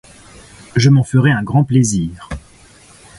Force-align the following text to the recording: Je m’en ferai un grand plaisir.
Je 0.75 0.89
m’en 0.89 1.03
ferai 1.03 1.29
un 1.29 1.43
grand 1.43 1.63
plaisir. 1.63 2.27